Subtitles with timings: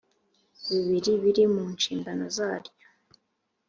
[0.69, 2.73] bibiri biri mu nshingano zaryo